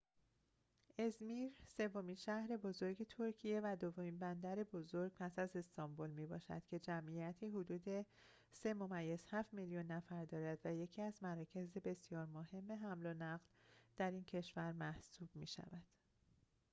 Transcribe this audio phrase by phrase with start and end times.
[0.97, 7.47] ازمیر سومین شهر بزرگ ترکیه و دومین بندر بزرگ پس از استانبول می‌باشد که جمعیتی
[7.47, 8.05] حدود
[8.51, 13.43] ۳.۷ میلیون نفر دارد و یکی از مراکز بسیار مهم حمل و نقل
[13.97, 15.83] در این کشور محسوب می‌شود